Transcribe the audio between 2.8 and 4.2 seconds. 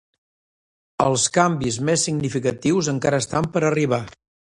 encara estan per arribar.